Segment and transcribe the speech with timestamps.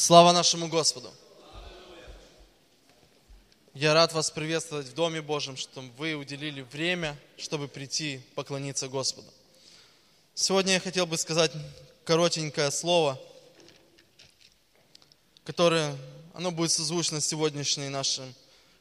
[0.00, 1.12] Слава нашему Господу!
[3.74, 9.28] Я рад вас приветствовать в Доме Божьем, что вы уделили время, чтобы прийти поклониться Господу.
[10.34, 11.52] Сегодня я хотел бы сказать
[12.06, 13.20] коротенькое слово,
[15.44, 15.94] которое,
[16.32, 18.34] оно будет созвучно сегодняшней нашим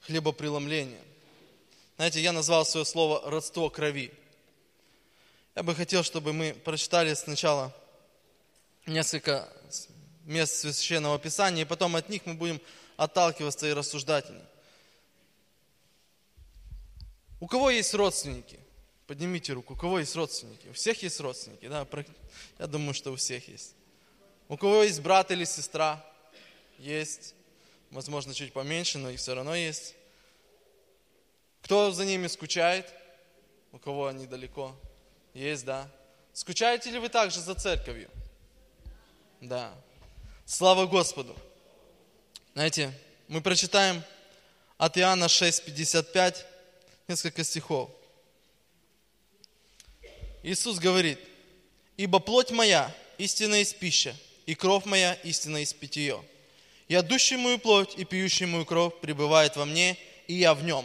[0.04, 1.04] хлебопреломлением.
[1.98, 4.14] Знаете, я назвал свое слово «родство крови».
[5.54, 7.76] Я бы хотел, чтобы мы прочитали сначала
[8.86, 9.50] несколько
[10.30, 12.62] мест Священного Писания, и потом от них мы будем
[12.98, 14.26] отталкиваться и рассуждать.
[17.40, 18.60] У кого есть родственники?
[19.08, 19.74] Поднимите руку.
[19.74, 20.68] У кого есть родственники?
[20.68, 21.88] У всех есть родственники, да?
[22.60, 23.74] Я думаю, что у всех есть.
[24.48, 26.06] У кого есть брат или сестра?
[26.78, 27.34] Есть.
[27.90, 29.96] Возможно, чуть поменьше, но и все равно есть.
[31.64, 32.94] Кто за ними скучает?
[33.72, 34.76] У кого они далеко?
[35.34, 35.90] Есть, да.
[36.34, 38.10] Скучаете ли вы также за церковью?
[39.42, 39.74] Да.
[40.50, 41.36] Слава Господу.
[42.56, 42.92] Знаете,
[43.28, 44.02] мы прочитаем
[44.80, 46.44] от Иоанна 6:55
[47.08, 47.92] несколько стихов.
[50.42, 51.20] Иисус говорит,
[51.98, 54.16] «Ибо плоть моя истинно есть пища,
[54.48, 56.20] и кровь моя истинно есть питье.
[56.88, 60.84] Ядущий мою плоть и пьющий мою кровь пребывает во мне, и я в нем.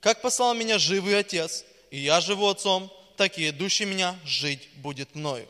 [0.00, 5.14] Как послал меня живый Отец, и я живу Отцом, так и идущий меня жить будет
[5.14, 5.46] мною».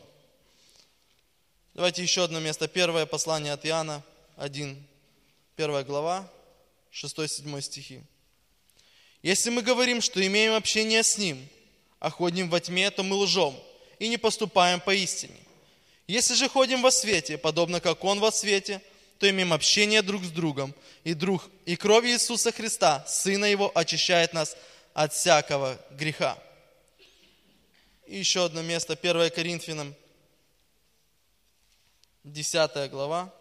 [1.73, 2.67] Давайте еще одно место.
[2.67, 4.03] Первое послание от Иоанна
[4.35, 4.75] 1,
[5.55, 6.29] первая глава,
[6.91, 8.01] 6-7 стихи.
[9.23, 11.47] Если мы говорим, что имеем общение с Ним,
[11.99, 13.55] а ходим во тьме, то мы лжем
[13.99, 15.37] и не поступаем по истине.
[16.07, 18.81] Если же ходим во свете, подобно как Он во свете,
[19.17, 24.33] то имеем общение друг с другом, и, друг, и кровь Иисуса Христа, Сына Его, очищает
[24.33, 24.57] нас
[24.93, 26.37] от всякого греха.
[28.07, 29.95] И еще одно место, 1 Коринфянам,
[32.23, 33.33] 10 глава,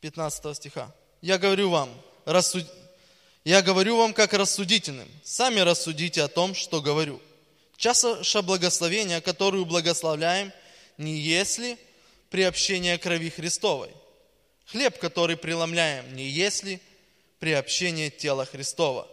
[0.00, 0.94] 15 стиха.
[1.20, 1.90] «Я говорю вам,
[2.24, 2.64] рассуд...
[3.44, 5.08] Я говорю вам как рассудительным.
[5.22, 7.20] Сами рассудите о том, что говорю.
[7.76, 10.52] Чаша благословения, которую благословляем,
[10.98, 11.78] не если
[12.30, 13.90] приобщение крови Христовой.
[14.66, 16.80] Хлеб, который преломляем, не если
[17.38, 19.08] приобщение тела Христова.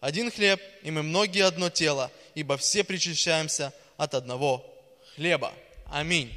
[0.00, 4.64] Один хлеб, и мы многие одно тело, ибо все причащаемся от одного
[5.16, 5.52] хлеба.
[5.88, 6.34] Аминь.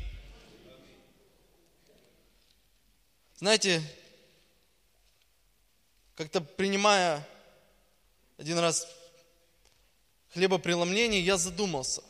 [3.38, 3.82] Знаете,
[6.16, 7.28] как-то принимая
[8.38, 8.88] один раз
[10.34, 12.04] хлебопреломление, я задумался,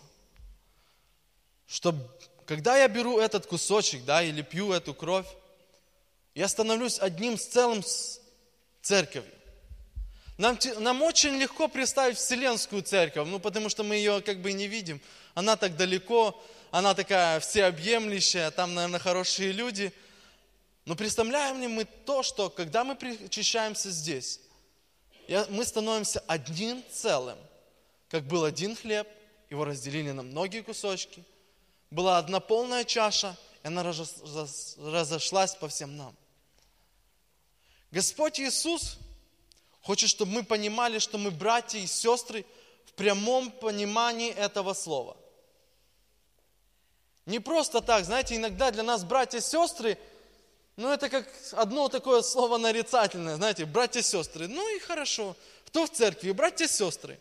[1.65, 1.95] что
[2.45, 5.27] когда я беру этот кусочек, да, или пью эту кровь,
[6.35, 8.19] я становлюсь одним с целым с
[8.81, 9.31] церковью.
[10.37, 14.67] Нам, нам очень легко представить Вселенскую церковь, ну, потому что мы ее как бы не
[14.67, 14.99] видим.
[15.35, 19.93] Она так далеко, она такая всеобъемлющая, там, наверное, хорошие люди–
[20.89, 24.39] но представляем ли мы то, что когда мы причащаемся здесь,
[25.49, 27.37] мы становимся одним целым,
[28.07, 29.07] как был один хлеб,
[29.51, 31.23] его разделили на многие кусочки,
[31.91, 36.15] была одна полная чаша, и она разошлась по всем нам.
[37.91, 38.97] Господь Иисус
[39.83, 42.47] хочет, чтобы мы понимали, что мы братья и сестры
[42.87, 45.17] в прямом понимании этого слова.
[47.29, 49.97] Не просто так, знаете, иногда для нас братья и сестры–
[50.79, 54.47] ну, это как одно такое слово нарицательное, знаете, братья и сестры.
[54.47, 55.35] Ну и хорошо.
[55.65, 56.31] Кто в церкви?
[56.31, 57.19] Братья и сестры.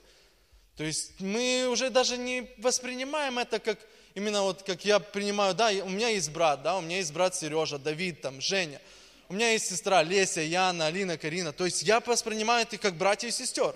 [0.76, 3.80] То есть мы уже даже не воспринимаем это как
[4.14, 7.34] именно вот как я принимаю, да, у меня есть брат, да, у меня есть брат
[7.34, 8.80] Сережа, Давид, там, Женя.
[9.28, 11.52] У меня есть сестра Леся, Яна, Алина, Карина.
[11.52, 13.74] То есть я воспринимаю это как братья и сестер.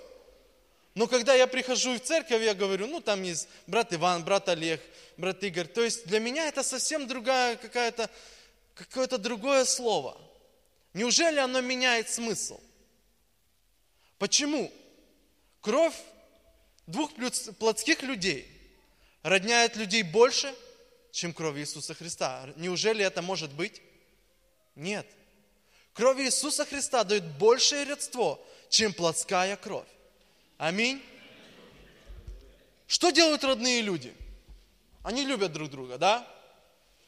[0.95, 4.79] Но когда я прихожу в церковь, я говорю, ну там есть брат Иван, брат Олег,
[5.17, 5.67] брат Игорь.
[5.67, 8.09] То есть для меня это совсем другая какая-то
[8.75, 10.19] какое-то другое слово.
[10.93, 12.59] Неужели оно меняет смысл?
[14.17, 14.71] Почему?
[15.61, 15.95] Кровь
[16.87, 17.11] двух
[17.59, 18.47] плотских людей
[19.21, 20.53] родняет людей больше,
[21.11, 22.49] чем кровь Иисуса Христа.
[22.57, 23.81] Неужели это может быть?
[24.75, 25.07] Нет.
[25.93, 29.87] Кровь Иисуса Христа дает большее родство, чем плотская кровь.
[30.57, 31.01] Аминь.
[32.87, 34.13] Что делают родные люди?
[35.03, 36.27] Они любят друг друга, да?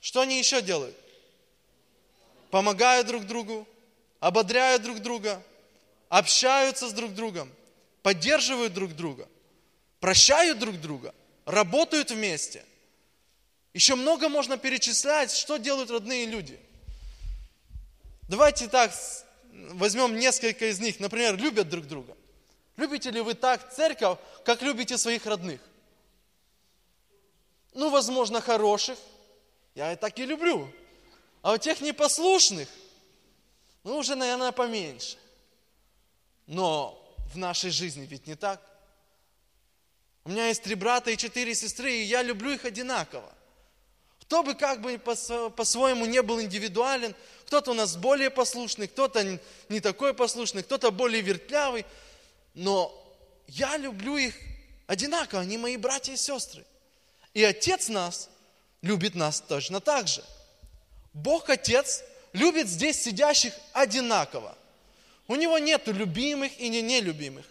[0.01, 0.95] Что они еще делают?
[2.55, 3.67] помогают друг другу,
[4.21, 5.43] ободряют друг друга,
[6.07, 7.51] общаются с друг другом,
[8.01, 9.27] поддерживают друг друга,
[9.99, 11.13] прощают друг друга,
[11.43, 12.63] работают вместе.
[13.73, 16.57] Еще много можно перечислять, что делают родные люди.
[18.29, 18.93] Давайте так,
[19.73, 21.01] возьмем несколько из них.
[21.01, 22.15] Например, любят друг друга.
[22.77, 25.59] Любите ли вы так церковь, как любите своих родных?
[27.75, 28.97] Ну, возможно, хороших.
[29.75, 30.71] Я и так и люблю.
[31.41, 32.69] А у тех непослушных,
[33.83, 35.17] ну, уже, наверное, поменьше.
[36.47, 36.97] Но
[37.33, 38.61] в нашей жизни ведь не так.
[40.23, 43.31] У меня есть три брата и четыре сестры, и я люблю их одинаково.
[44.21, 47.13] Кто бы как бы по-своему не был индивидуален,
[47.45, 49.37] кто-то у нас более послушный, кто-то
[49.67, 51.85] не такой послушный, кто-то более вертлявый,
[52.53, 52.91] но
[53.47, 54.33] я люблю их
[54.87, 56.65] одинаково, они мои братья и сестры.
[57.35, 58.29] И Отец нас
[58.81, 60.23] любит нас точно так же.
[61.13, 62.01] Бог Отец
[62.31, 64.57] любит здесь сидящих одинаково.
[65.27, 67.45] У Него нет любимых и не нелюбимых.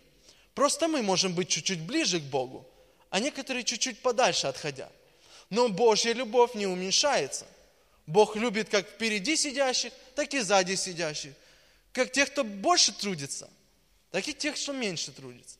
[0.54, 2.66] Просто мы можем быть чуть-чуть ближе к Богу,
[3.10, 4.88] а некоторые чуть-чуть подальше отходя.
[5.50, 7.46] Но Божья любовь не уменьшается.
[8.06, 11.34] Бог любит как впереди сидящих, так и сзади сидящих.
[11.92, 13.50] Как тех, кто больше трудится,
[14.10, 15.58] так и тех, что меньше трудится.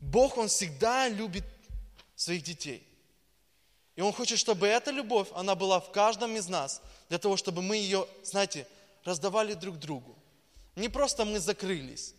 [0.00, 1.44] Бог, Он всегда любит
[2.18, 2.86] своих детей.
[3.96, 7.62] И Он хочет, чтобы эта любовь, она была в каждом из нас, для того, чтобы
[7.62, 8.66] мы ее, знаете,
[9.04, 10.18] раздавали друг другу.
[10.76, 12.14] Не просто мы закрылись,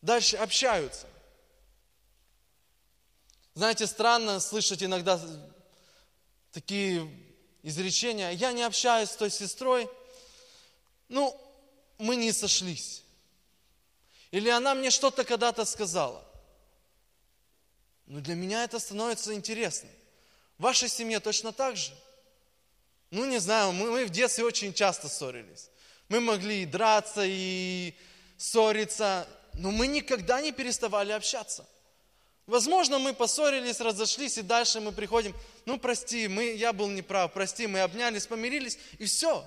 [0.00, 1.06] Дальше общаются.
[3.54, 5.20] Знаете, странно слышать иногда
[6.52, 7.10] такие
[7.64, 8.30] изречения.
[8.30, 9.90] Я не общаюсь с той сестрой.
[11.08, 11.36] Ну,
[11.98, 13.02] мы не сошлись.
[14.30, 16.24] Или она мне что-то когда-то сказала.
[18.08, 19.92] Но для меня это становится интересным.
[20.58, 21.92] В вашей семье точно так же?
[23.10, 25.70] Ну, не знаю, мы, мы в детстве очень часто ссорились.
[26.08, 27.94] Мы могли и драться, и
[28.36, 29.28] ссориться
[29.58, 31.66] но мы никогда не переставали общаться.
[32.46, 35.34] Возможно, мы поссорились, разошлись, и дальше мы приходим,
[35.66, 39.44] ну прости, мы, я был неправ, прости, мы обнялись, помирились, и все.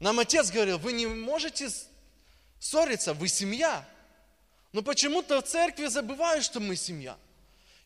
[0.00, 1.68] Нам отец говорил, вы не можете
[2.58, 3.86] ссориться, вы семья.
[4.72, 7.16] Но почему-то в церкви забывают, что мы семья.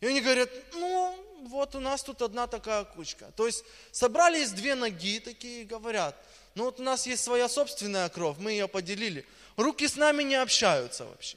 [0.01, 1.17] И они говорят, ну,
[1.49, 3.31] вот у нас тут одна такая кучка.
[3.37, 6.17] То есть собрались две ноги такие, говорят,
[6.55, 9.25] ну вот у нас есть своя собственная кровь, мы ее поделили.
[9.57, 11.37] Руки с нами не общаются вообще.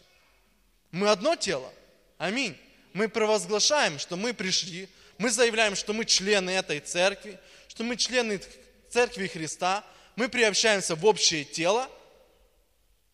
[0.91, 1.71] Мы одно тело.
[2.17, 2.57] Аминь.
[2.93, 8.41] Мы провозглашаем, что мы пришли, мы заявляем, что мы члены этой церкви, что мы члены
[8.89, 9.83] церкви Христа,
[10.15, 11.89] мы приобщаемся в общее тело.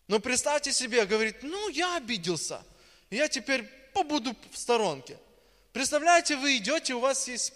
[0.08, 2.62] Но представьте себе, говорит, ну я обиделся,
[3.10, 5.18] я теперь побуду в сторонке.
[5.72, 7.52] Представляете, вы идете, у вас есть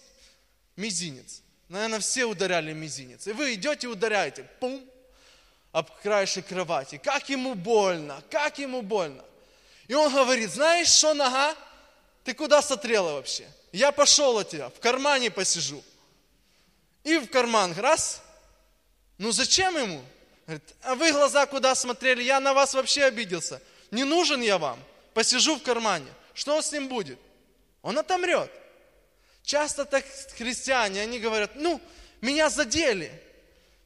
[0.77, 1.43] мизинец.
[1.69, 3.27] Наверное, все ударяли мизинец.
[3.27, 4.45] И вы идете, ударяете.
[4.59, 4.83] Пум,
[5.73, 7.01] об краешек кровати.
[7.03, 9.23] Как ему больно, как ему больно.
[9.87, 11.55] И он говорит, знаешь что, нога,
[12.25, 13.49] ты куда смотрела вообще?
[13.73, 15.83] Я пошел от тебя, в кармане посижу.
[17.05, 18.23] И в карман, раз.
[19.19, 20.03] Ну зачем ему?
[20.49, 22.23] Говорит, а вы глаза куда смотрели?
[22.23, 23.61] Я на вас вообще обиделся.
[23.91, 24.83] Не нужен я вам.
[25.13, 26.11] Посижу в кармане.
[26.33, 27.19] Что с ним будет?
[27.83, 28.51] Он отомрет.
[29.43, 30.07] Часто так
[30.39, 31.79] христиане, они говорят, ну,
[32.23, 33.13] меня задели.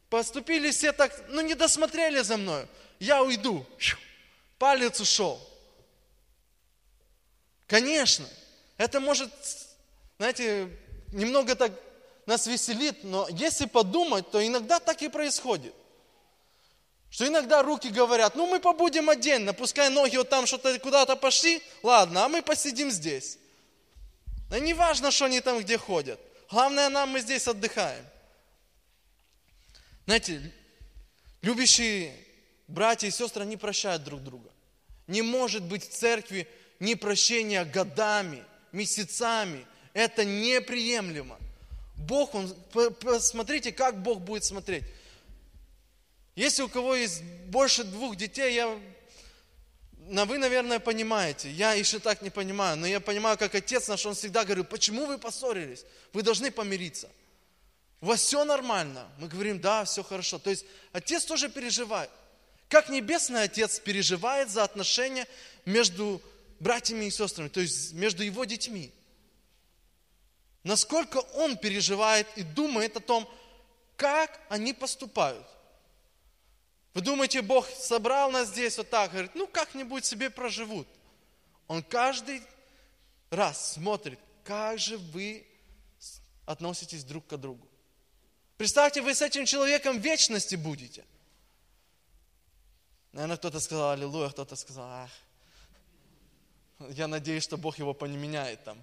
[0.08, 2.68] Поступили все так, ну не досмотрели за мной.
[3.00, 3.66] Я уйду.
[4.56, 5.40] Палец ушел.
[7.66, 8.28] Конечно,
[8.76, 9.32] это может,
[10.16, 10.68] знаете,
[11.12, 11.72] немного так
[12.26, 15.74] нас веселит, но если подумать, то иногда так и происходит.
[17.12, 21.62] Что иногда руки говорят, ну мы побудем отдельно, пускай ноги вот там что-то куда-то пошли,
[21.82, 23.36] ладно, а мы посидим здесь.
[24.48, 26.18] Да не важно, что они там где ходят.
[26.50, 28.02] Главное, нам мы здесь отдыхаем.
[30.06, 30.40] Знаете,
[31.42, 32.16] любящие
[32.66, 34.48] братья и сестры, они прощают друг друга.
[35.06, 36.48] Не может быть в церкви
[36.80, 39.66] непрощения годами, месяцами.
[39.92, 41.38] Это неприемлемо.
[41.98, 42.54] Бог, он,
[43.00, 44.84] посмотрите, как Бог будет смотреть.
[46.34, 48.78] Если у кого есть больше двух детей, я,
[50.08, 51.50] на вы, наверное, понимаете.
[51.50, 55.06] Я еще так не понимаю, но я понимаю, как отец наш, он всегда говорил, почему
[55.06, 55.84] вы поссорились?
[56.12, 57.10] Вы должны помириться.
[58.00, 59.08] У вас все нормально.
[59.18, 60.38] Мы говорим, да, все хорошо.
[60.38, 62.10] То есть отец тоже переживает.
[62.68, 65.28] Как небесный отец переживает за отношения
[65.66, 66.20] между
[66.58, 68.92] братьями и сестрами, то есть между его детьми.
[70.64, 73.28] Насколько он переживает и думает о том,
[73.96, 75.46] как они поступают.
[76.94, 80.86] Вы думаете, Бог собрал нас здесь вот так, говорит, ну как-нибудь себе проживут.
[81.66, 82.42] Он каждый
[83.30, 85.46] раз смотрит, как же вы
[86.44, 87.66] относитесь друг к другу.
[88.58, 91.04] Представьте, вы с этим человеком в вечности будете.
[93.12, 95.10] Наверное, кто-то сказал аллилуйя, кто-то сказал, ах,
[96.90, 98.78] я надеюсь, что Бог его поменяет там.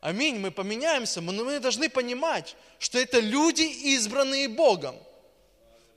[0.00, 4.96] Аминь, мы поменяемся, но мы должны понимать, что это люди, избранные Богом.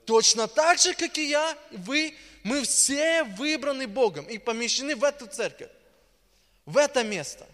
[0.04, 5.26] Точно так же, как и я, вы, мы все выбраны Богом и помещены в эту
[5.26, 5.70] церковь,
[6.66, 7.46] в это место.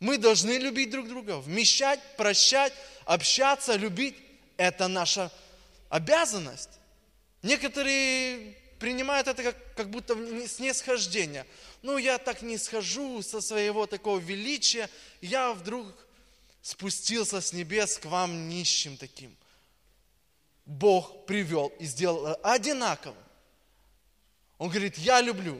[0.00, 2.72] Мы должны любить друг друга, вмещать, прощать,
[3.04, 4.16] общаться, любить–
[4.56, 5.32] это наша
[5.88, 6.70] обязанность.
[7.42, 10.14] Некоторые принимают это как, как будто
[10.46, 11.46] снисхождение.
[11.82, 14.88] Ну, я так не схожу со своего такого величия,
[15.20, 15.86] я вдруг
[16.62, 19.34] спустился с небес к вам нищим таким.
[20.68, 23.16] Бог привел и сделал одинаково.
[24.58, 25.58] Он говорит, я люблю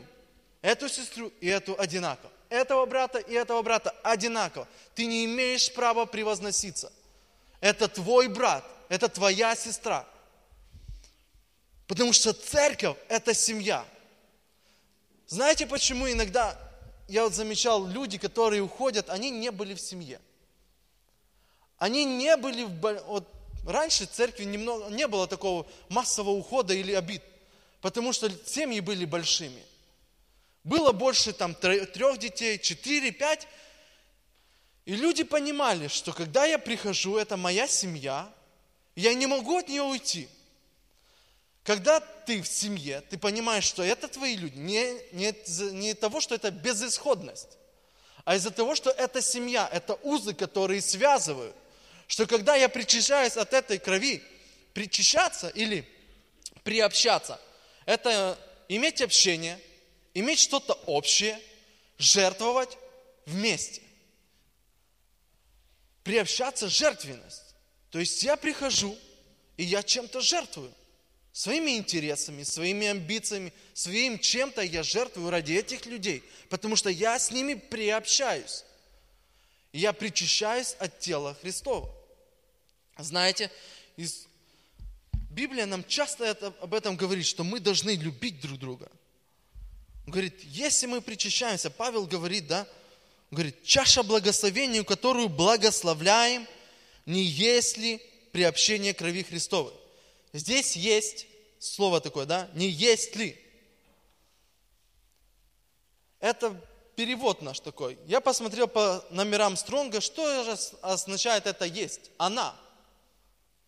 [0.61, 2.31] эту сестру и эту одинаково.
[2.50, 4.69] Этого брата и этого брата одинаково.
[4.95, 6.93] Ты не имеешь права превозноситься.
[7.61, 10.07] Это твой брат, это твоя сестра.
[11.87, 13.87] Потому что церковь– это семья.
[15.27, 16.55] Знаете, почему иногда,
[17.09, 20.21] я вот замечал, люди, которые уходят, они не были в семье.
[21.79, 23.03] Они не были в...
[23.07, 23.38] Вот
[23.69, 27.23] раньше в церкви немного, не было такого массового ухода или обид,
[27.81, 29.63] потому что семьи были большими.
[30.65, 33.47] Было больше там трех детей, четыре, пять.
[34.85, 38.33] И люди понимали, что когда я прихожу, это моя семья,
[38.97, 40.29] я не могу от нее уйти.
[41.63, 45.35] Когда ты в семье, ты понимаешь, что это твои люди, не, не,
[45.73, 47.59] не того, что это безысходность,
[48.25, 51.55] а из-за того, что это семья, это узы, которые связывают–
[52.09, 54.23] что когда я причащаюсь от этой крови,
[54.73, 55.87] причащаться или
[56.65, 57.41] приобщаться,
[57.85, 58.37] это
[58.69, 59.61] иметь общение,
[60.15, 61.38] иметь что-то общее,
[61.99, 62.77] жертвовать
[63.27, 63.83] вместе.
[66.03, 67.55] Приобщаться– жертвенность.
[67.91, 68.97] То есть я прихожу,
[69.59, 70.73] и я чем-то жертвую.
[71.33, 77.31] Своими интересами, своими амбициями, своим чем-то я жертвую ради этих людей, потому что я с
[77.31, 78.65] ними приобщаюсь.
[79.73, 81.98] Я причащаюсь от тела Христова.
[82.99, 83.50] Знаете,
[83.97, 84.26] из...
[85.31, 88.90] Библия нам часто это, об этом говорит, что мы должны любить друг друга.
[90.05, 92.67] Он говорит, если мы причащаемся, Павел говорит, да,
[93.31, 96.47] он говорит, чаша благословения, которую благословляем,
[97.07, 98.02] не есть ли
[98.33, 99.73] приобщение крови Христовой.
[100.33, 101.26] Здесь есть
[101.59, 103.38] слово такое, да, не есть ли.
[106.21, 106.59] Это
[106.97, 107.97] перевод наш такой.
[108.07, 112.11] Я посмотрел по номерам Стронга, что же означает это есть.
[112.19, 112.57] Она.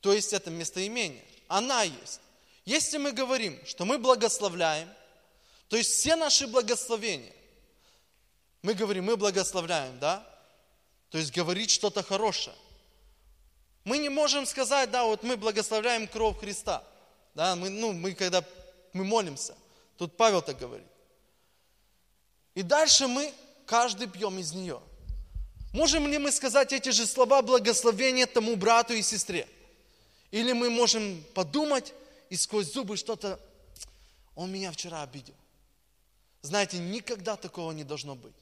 [0.01, 1.25] То есть это местоимение.
[1.49, 2.21] Она есть.
[2.65, 4.89] Если мы говорим, что мы благословляем,
[5.69, 7.33] то есть все наши благословения,
[8.63, 10.27] мы говорим, мы благословляем, да?
[11.11, 12.57] То есть говорить что-то хорошее.
[13.85, 16.85] Мы не можем сказать, да, вот мы благословляем кровь Христа.
[17.35, 18.45] Да, мы, ну, мы когда
[18.93, 19.57] мы молимся,
[19.97, 20.87] тут Павел так говорит.
[22.55, 23.33] И дальше мы
[23.67, 24.81] каждый пьем из нее.
[25.73, 29.49] Можем ли мы сказать эти же слова благословения тому брату и сестре?
[30.31, 31.93] Или мы можем подумать
[32.29, 33.41] и сквозь зубы что-то,
[34.35, 35.35] он меня вчера обидел.
[36.43, 38.35] Знаете, никогда такого не должно быть.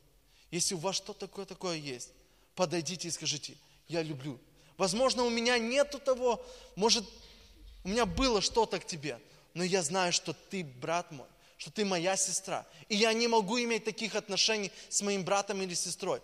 [0.51, 2.11] Если у вас что-то такое такое есть,
[2.55, 3.57] подойдите и скажите,
[3.89, 4.39] я люблю.
[4.77, 6.45] Возможно, у меня нету того,
[6.77, 7.05] может,
[7.85, 9.19] у меня было что-то к тебе,
[9.55, 11.27] но я знаю, что ты брат мой,
[11.57, 12.67] что ты моя сестра.
[12.89, 16.21] И я не могу иметь таких отношений с моим братом или сестрой.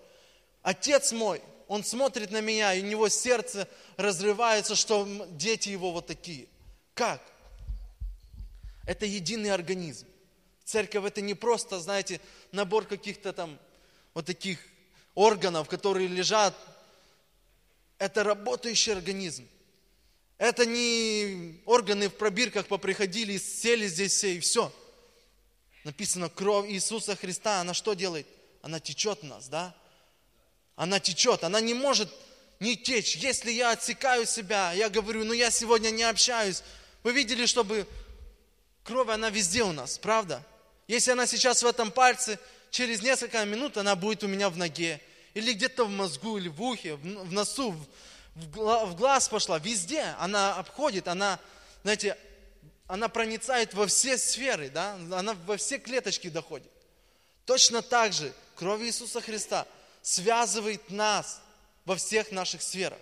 [0.64, 3.68] Отец мой, он смотрит на меня, и у него сердце
[3.98, 6.48] разрывается, что дети его вот такие.
[6.94, 7.20] Как?
[8.86, 10.06] Это единый организм.
[10.64, 12.18] Церковь это не просто, знаете,
[12.50, 13.58] набор каких-то там
[14.14, 14.58] вот таких
[15.14, 16.54] органов, которые лежат.
[17.98, 19.46] Это работающий организм.
[20.38, 24.72] Это не органы в пробирках поприходили, сели здесь все и все.
[25.84, 28.26] Написано, кровь Иисуса Христа, она что делает?
[28.62, 29.76] Она течет в нас, да?
[30.76, 32.08] Она течет, она не может
[32.60, 33.16] не течь.
[33.16, 36.62] Если я отсекаю себя, я говорю, ну я сегодня не общаюсь.
[37.02, 37.86] Вы видели, чтобы
[38.82, 40.44] кровь, она везде у нас, правда?
[40.88, 42.38] Если она сейчас в этом пальце,
[42.70, 45.00] через несколько минут она будет у меня в ноге.
[45.34, 47.74] Или где-то в мозгу, или в ухе, в носу,
[48.34, 49.58] в глаз пошла.
[49.58, 51.38] Везде она обходит, она,
[51.82, 52.16] знаете,
[52.86, 54.94] она проницает во все сферы, да?
[54.94, 56.70] она во все клеточки доходит.
[57.46, 59.66] Точно так же кровь Иисуса Христа–
[60.04, 61.40] связывает нас
[61.86, 62.98] во всех наших сферах.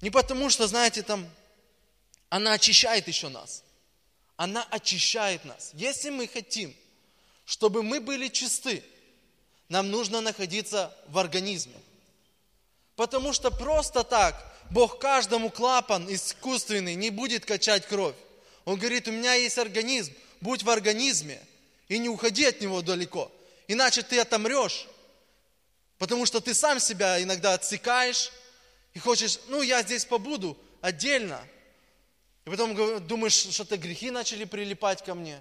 [0.00, 1.28] Не потому, что, знаете, там,
[2.30, 3.62] она очищает еще нас.
[4.36, 5.70] Она очищает нас.
[5.74, 6.74] Если мы хотим,
[7.44, 8.82] чтобы мы были чисты,
[9.68, 11.76] нам нужно находиться в организме.
[12.96, 18.16] Потому что просто так Бог каждому клапан искусственный не будет качать кровь.
[18.64, 21.40] Он говорит, у меня есть организм, будь в организме
[21.88, 23.30] и не уходи от него далеко.
[23.68, 24.86] Иначе ты отомрешь.
[26.02, 28.32] Потому что ты сам себя иногда отсекаешь
[28.92, 31.40] и хочешь, ну, я здесь побуду отдельно.
[32.44, 35.40] И потом думаешь, что-то грехи начали прилипать ко мне.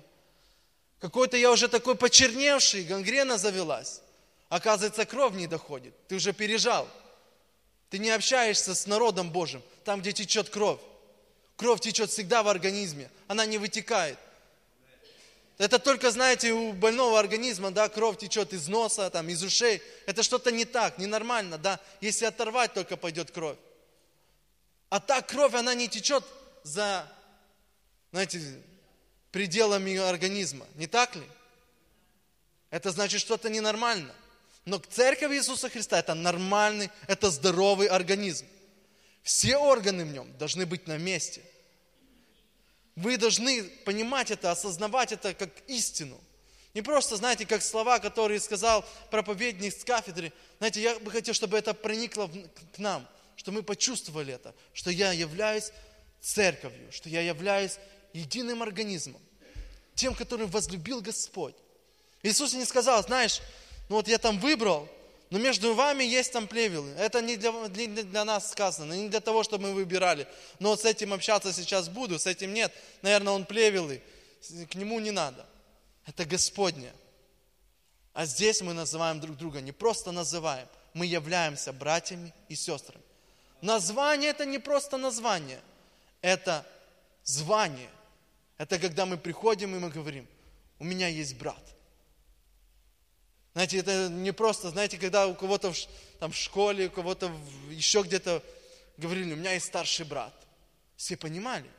[1.00, 4.02] Какой-то я уже такой почерневший, гангрена завелась.
[4.50, 5.96] Оказывается, кровь не доходит.
[6.08, 6.88] Ты уже пережал.
[7.90, 10.80] Ты не общаешься с народом Божьим, там, где течет кровь.
[11.56, 14.20] Кровь течет всегда в организме, она не вытекает.
[15.58, 19.82] Это только, знаете, у больного организма, да, кровь течет из носа, там, из ушей.
[20.08, 21.80] Это что-то не так, ненормально, да.
[22.00, 23.58] Если оторвать, только пойдет кровь.
[24.90, 26.24] А так кровь, она не течет
[26.64, 27.08] за,
[28.12, 28.42] знаете,
[29.32, 30.66] пределами организма.
[30.76, 31.24] Не так ли?
[32.70, 34.14] Это значит что-то ненормально.
[34.66, 38.46] Но церковь Иисуса Христа– это нормальный, это здоровый организм.
[39.24, 41.42] Все органы в нем должны быть на месте.
[42.96, 46.20] Вы должны понимать это, осознавать это как истину.
[46.74, 50.32] Не просто, знаете, как слова, которые сказал проповедник с кафедры.
[50.60, 52.30] Знаете, я бы хотел, чтобы это проникло
[52.74, 55.72] к нам, что мы почувствовали это, что я являюсь
[56.22, 57.78] церковью, что я являюсь
[58.14, 59.22] единым организмом,
[59.96, 61.56] тем, который возлюбил Господь.
[62.24, 63.42] Иисус не сказал, знаешь,
[63.90, 64.88] ну вот я там выбрал,
[65.32, 66.92] но между вами есть там плевелы.
[66.98, 70.28] Это не для, не для нас сказано, не для того, чтобы мы выбирали.
[70.60, 72.74] Но вот с этим общаться сейчас буду, с этим нет.
[73.02, 74.02] Наверное, он плевелый,
[74.70, 75.46] к нему не надо.
[76.06, 76.92] Это Господне.
[78.14, 83.04] А здесь мы называем друг друга, не просто называем, мы являемся братьями и сестрами.
[83.62, 85.62] Название это не просто название,
[86.22, 86.66] это
[87.24, 87.90] звание.
[88.58, 90.28] Это когда мы приходим и мы говорим,
[90.78, 91.64] у меня есть брат–
[93.54, 95.78] знаете, это не просто, знаете, когда у кого-то в,
[96.20, 98.42] там, в школе, у кого-то в, еще где-то
[98.98, 100.34] говорили, у меня есть старший брат.
[100.96, 101.70] Все понимали,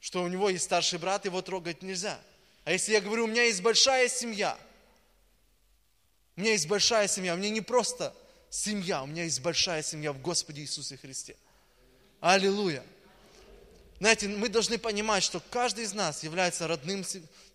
[0.00, 2.20] что у него есть старший брат, его трогать нельзя.
[2.64, 4.58] А если я говорю, у меня есть большая семья,
[6.36, 8.14] у меня есть большая семья, у меня не просто
[8.50, 11.36] семья, у меня есть большая семья в Господе Иисусе Христе.
[12.20, 12.84] Аллилуйя.
[13.98, 17.04] Знаете, мы должны понимать, что каждый из нас является родным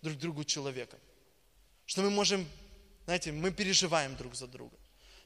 [0.02, 0.98] друг другу человеком.
[1.86, 2.48] Что мы можем
[3.04, 4.76] знаете, мы переживаем друг за друга.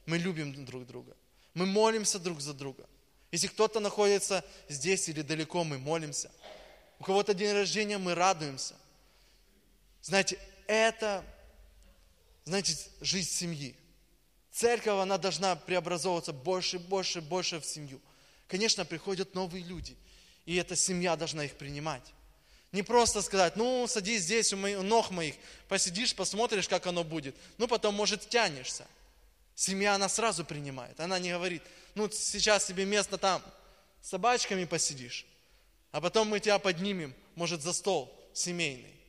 [0.05, 1.15] Мы любим друг друга.
[1.53, 2.87] Мы молимся друг за друга.
[3.31, 6.31] Если кто-то находится здесь или далеко, мы молимся.
[6.99, 8.75] У кого-то день рождения, мы радуемся.
[10.01, 11.25] Знаете, это,
[12.43, 13.75] знаете, жизнь семьи.
[14.51, 17.99] Церковь, она должна преобразовываться больше, больше, больше в семью.
[18.47, 19.97] Конечно, приходят новые люди,
[20.45, 22.13] и эта семья должна их принимать.
[22.75, 25.35] Не просто сказать, ну, садись здесь у, моих, у ног моих,
[25.69, 27.33] посидишь, посмотришь, как оно будет.
[27.57, 28.85] Ну, потом, может, тянешься.
[29.55, 30.99] Семья, она сразу принимает.
[30.99, 33.41] Она не говорит, ну, сейчас тебе место там,
[34.01, 35.25] с собачками посидишь,
[35.93, 38.99] а потом мы тебя поднимем, может, за стол семейный.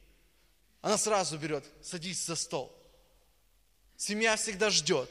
[0.80, 2.72] Она сразу берет, садись за стол.
[3.96, 5.10] Семья всегда ждет.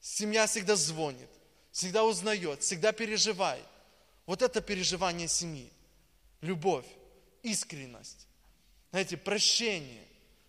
[0.00, 1.30] Семья всегда звонит,
[1.70, 3.64] всегда узнает, всегда переживает.
[4.26, 5.70] Вот это переживание семьи.
[6.40, 6.86] Любовь
[7.42, 8.26] искренность,
[8.90, 10.04] знаете, прощение,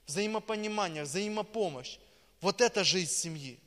[0.08, 1.98] взаимопонимание, взаимопомощь.
[2.42, 3.60] Вот это жизнь семьи.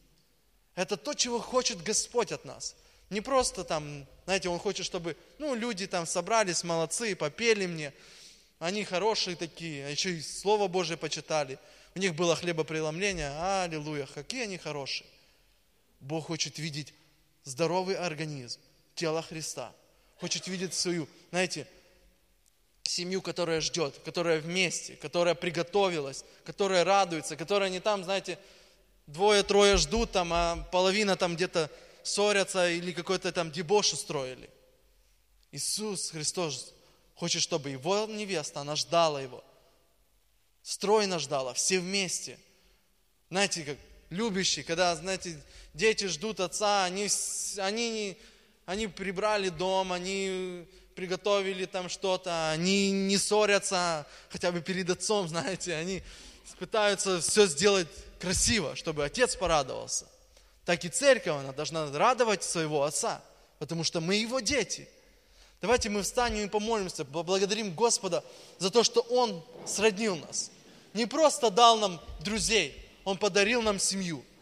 [0.74, 2.74] Это то, чего хочет Господь от нас.
[3.10, 7.92] Не просто там, знаете, Он хочет, чтобы, ну, люди там собрались, молодцы, попели мне,
[8.58, 11.58] они хорошие такие, а еще и Слово Божие почитали.
[11.94, 13.30] У них было хлебопреломление,
[13.62, 15.06] аллилуйя, какие они хорошие.
[16.00, 16.92] Бог хочет видеть
[17.44, 18.60] здоровый организм,
[18.94, 19.72] тело Христа.
[20.18, 21.66] Хочет видеть свою, знаете,
[22.84, 28.38] семью, которая ждет, которая вместе, которая приготовилась, которая радуется, которая не там, знаете,
[29.06, 31.70] двое-трое ждут там, а половина там где-то
[32.02, 34.50] ссорятся или какой-то там дебош устроили.
[35.50, 36.74] Иисус Христос
[37.14, 39.42] хочет, чтобы его невеста, она ждала его.
[40.62, 42.38] Стройно ждала, все вместе.
[43.30, 43.78] Знаете, как
[44.10, 45.40] любящие, когда, знаете,
[45.72, 47.08] дети ждут отца, они,
[47.58, 48.16] они,
[48.66, 55.74] они прибрали дом, они приготовили там что-то, они не ссорятся хотя бы перед отцом, знаете,
[55.74, 56.02] они
[56.58, 57.88] пытаются все сделать
[58.20, 60.06] красиво, чтобы отец порадовался.
[60.64, 63.22] Так и церковь, она должна радовать своего отца,
[63.58, 64.88] потому что мы его дети.
[65.60, 68.24] Давайте мы встанем и помолимся, поблагодарим Господа
[68.58, 70.50] за то, что Он сроднил нас.
[70.92, 74.24] Не просто дал нам друзей, Он подарил нам семью–